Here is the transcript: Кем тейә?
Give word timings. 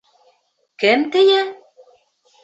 Кем 0.83 1.03
тейә? 1.15 1.43